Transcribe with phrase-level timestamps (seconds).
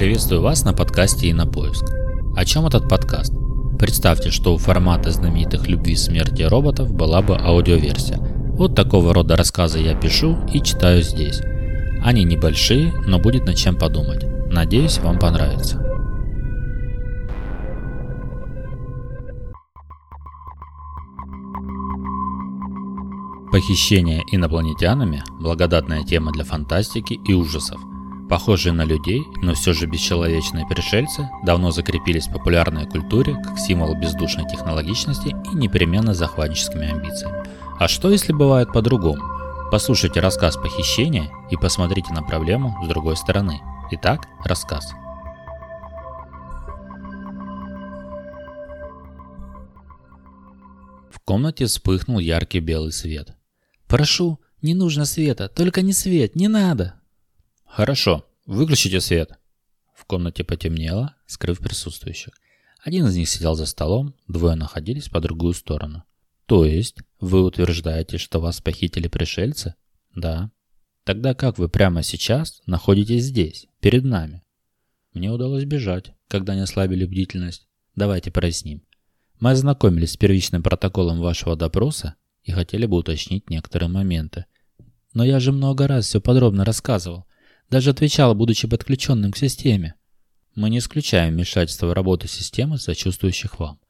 [0.00, 1.84] Приветствую вас на подкасте и на поиск.
[2.34, 3.34] О чем этот подкаст?
[3.78, 8.16] Представьте, что у формата знаменитых «Любви, смерти роботов» была бы аудиоверсия.
[8.18, 11.42] Вот такого рода рассказы я пишу и читаю здесь.
[12.02, 14.24] Они небольшие, но будет над чем подумать.
[14.50, 15.76] Надеюсь, вам понравится.
[23.52, 27.78] Похищение инопланетянами– благодатная тема для фантастики и ужасов.
[28.30, 33.96] Похожие на людей, но все же бесчеловечные пришельцы давно закрепились в популярной культуре как символ
[33.96, 37.44] бездушной технологичности и непременно захватническими амбициями.
[37.80, 39.20] А что если бывает по-другому?
[39.72, 43.60] Послушайте рассказ похищения и посмотрите на проблему с другой стороны.
[43.90, 44.92] Итак, рассказ.
[51.10, 53.34] В комнате вспыхнул яркий белый свет.
[53.88, 56.99] «Прошу, не нужно света, только не свет, не надо!»
[57.70, 59.38] «Хорошо, выключите свет».
[59.94, 62.34] В комнате потемнело, скрыв присутствующих.
[62.82, 66.02] Один из них сидел за столом, двое находились по другую сторону.
[66.46, 69.76] «То есть, вы утверждаете, что вас похитили пришельцы?»
[70.16, 70.50] «Да».
[71.04, 74.42] «Тогда как вы прямо сейчас находитесь здесь, перед нами?»
[75.14, 77.68] «Мне удалось бежать, когда не ослабили бдительность.
[77.94, 78.82] Давайте проясним.
[79.38, 84.46] Мы ознакомились с первичным протоколом вашего допроса и хотели бы уточнить некоторые моменты.
[85.14, 87.26] Но я же много раз все подробно рассказывал.
[87.70, 89.94] Даже отвечал, будучи подключенным к системе.
[90.56, 93.80] Мы не исключаем вмешательство в работу системы, сочувствующих вам.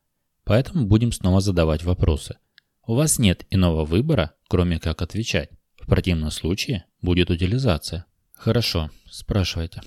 [0.45, 2.39] Поэтому будем снова задавать вопросы.
[2.87, 5.51] У вас нет иного выбора, кроме как отвечать.
[5.81, 8.05] В противном случае будет утилизация.
[8.35, 9.81] Хорошо, спрашивайте.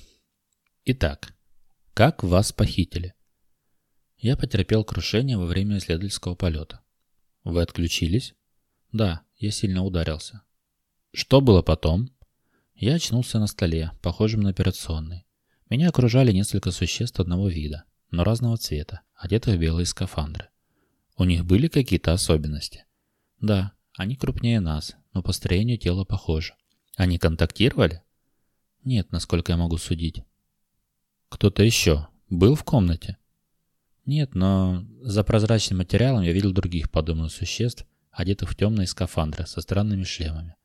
[0.85, 1.33] Итак,
[1.93, 3.13] как вас похитили?
[4.17, 6.81] Я потерпел крушение во время исследовательского полета.
[7.43, 8.33] Вы отключились?
[8.91, 10.41] Да, я сильно ударился.
[11.13, 12.09] Что было потом?
[12.75, 15.25] Я очнулся на столе, похожем на операционный.
[15.69, 20.49] Меня окружали несколько существ одного вида, но разного цвета, одетых в белые скафандры.
[21.15, 22.85] У них были какие-то особенности?
[23.39, 26.55] Да, они крупнее нас, но по строению тела похожи.
[26.95, 28.01] Они контактировали?
[28.83, 30.23] Нет, насколько я могу судить.
[31.29, 33.17] Кто-то еще был в комнате?
[34.05, 39.61] Нет, но за прозрачным материалом я видел других подобных существ, одетых в темные скафандры со
[39.61, 40.55] странными шлемами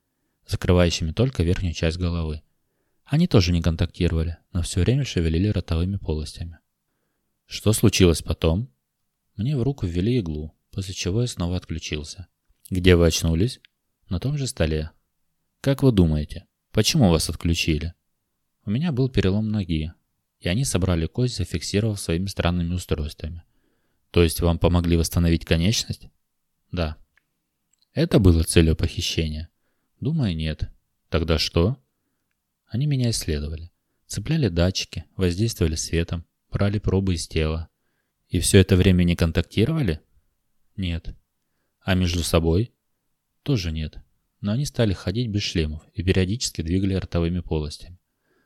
[0.48, 2.42] закрывающими только верхнюю часть головы.
[3.04, 6.58] Они тоже не контактировали, но все время шевелили ротовыми полостями.
[7.46, 8.70] Что случилось потом?
[9.36, 12.26] Мне в руку ввели иглу, после чего я снова отключился.
[12.70, 13.60] Где вы очнулись?
[14.08, 14.90] На том же столе.
[15.60, 17.94] Как вы думаете, почему вас отключили?
[18.64, 19.92] У меня был перелом ноги,
[20.40, 23.44] и они собрали кость, зафиксировав своими странными устройствами.
[24.10, 26.08] То есть вам помогли восстановить конечность?
[26.70, 26.96] Да.
[27.92, 29.48] Это было целью похищения.
[30.00, 30.70] Думаю, нет.
[31.08, 31.76] Тогда что?
[32.66, 33.70] Они меня исследовали.
[34.06, 37.68] Цепляли датчики, воздействовали светом, брали пробы из тела.
[38.28, 40.00] И все это время не контактировали?
[40.76, 41.14] Нет.
[41.80, 42.72] А между собой?
[43.42, 43.98] Тоже нет.
[44.40, 47.98] Но они стали ходить без шлемов и периодически двигали ротовыми полостями.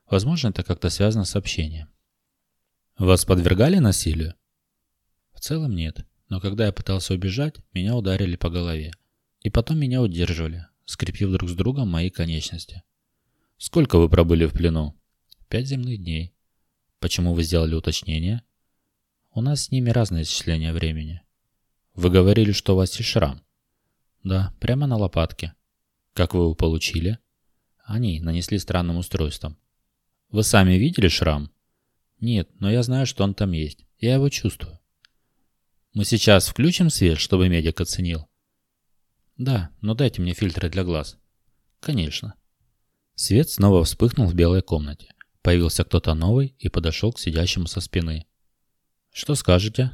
[0.09, 1.89] Возможно, это как-то связано с общением.
[2.97, 4.35] Вас подвергали насилию?
[5.33, 6.07] В целом нет.
[6.29, 8.93] Но когда я пытался убежать, меня ударили по голове.
[9.41, 12.83] И потом меня удерживали, скрепив друг с другом мои конечности.
[13.59, 14.99] «Сколько вы пробыли в плену?»
[15.49, 16.35] «Пять земных дней».
[16.99, 18.43] «Почему вы сделали уточнение?»
[19.35, 21.23] «У нас с ними разное исчисление времени».
[21.95, 23.43] «Вы говорили, что у вас есть шрам?»
[24.25, 25.55] «Да, прямо на лопатке».
[26.13, 27.19] «Как вы его получили?»
[27.85, 29.59] «Они нанесли странным устройством».
[30.31, 31.51] «Вы сами видели шрам?»
[32.21, 33.85] «Нет, но я знаю, что он там есть.
[33.99, 34.79] Я его чувствую».
[35.93, 38.29] «Мы сейчас включим свет, чтобы медик оценил?»
[39.43, 41.19] «Да, но дайте мне фильтры для глаз».
[41.81, 42.35] «Конечно».
[43.17, 45.09] Свет снова вспыхнул в белой комнате.
[45.43, 48.25] Появился кто-то новый и подошел к сидящему со спины.
[49.11, 49.91] «Что скажете?»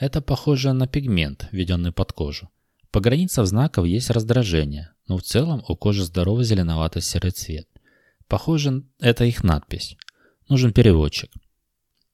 [0.00, 2.48] Это похоже на пигмент, введенный под кожу.
[2.90, 7.68] По границам знаков есть раздражение, но в целом у кожи здоровый зеленовато-серый цвет.
[8.28, 9.98] Похоже, это их надпись.
[10.48, 11.30] Нужен переводчик.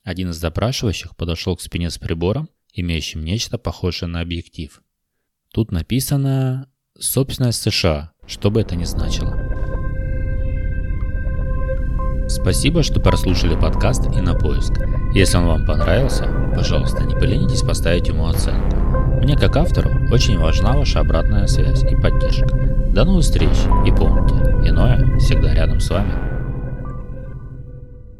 [0.03, 4.82] Один из запрашивающих подошел к спине с прибором, имеющим нечто похожее на объектив.
[5.52, 9.37] Тут написано «Собственность США», что бы это ни значило.
[12.29, 14.75] Спасибо, что прослушали подкаст и на поиск.
[15.12, 18.76] Если он вам понравился, пожалуйста, не поленитесь поставить ему оценку.
[19.25, 22.46] Мне как автору очень важна ваша обратная связь и поддержка.
[22.94, 24.37] До новых встреч и помните,
[24.69, 26.39] иное всегда рядом с вами.